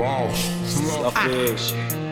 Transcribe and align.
boss. 0.00 0.50
Slapfish. 0.64 2.09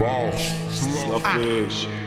Boss. 0.00 0.54
Slapfish. 0.70 1.99